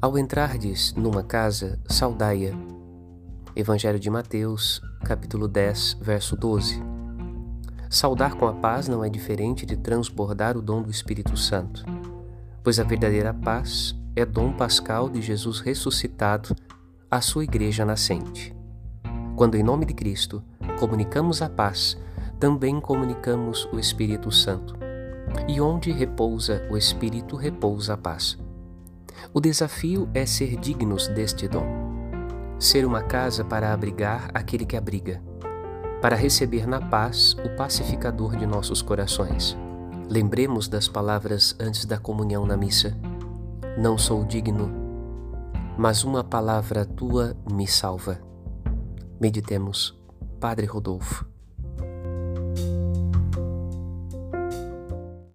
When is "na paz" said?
36.66-37.36